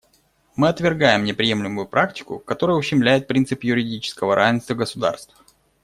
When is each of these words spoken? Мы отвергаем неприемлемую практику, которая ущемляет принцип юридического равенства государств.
Мы 0.55 0.67
отвергаем 0.69 1.25
неприемлемую 1.25 1.85
практику, 1.85 2.39
которая 2.39 2.75
ущемляет 2.75 3.27
принцип 3.27 3.63
юридического 3.63 4.33
равенства 4.35 4.73
государств. 4.73 5.35